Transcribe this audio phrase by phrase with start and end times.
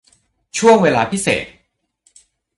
[0.57, 1.45] ช่วงเวลาพิเศษ